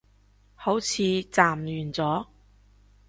[0.55, 2.25] 好似暫完咗